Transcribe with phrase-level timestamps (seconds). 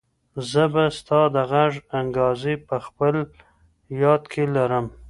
[0.51, 3.15] زه به ستا د غږ انګازې په خپل
[4.03, 4.85] یاد کې لرم.